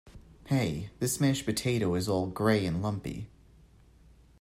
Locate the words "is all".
1.93-2.25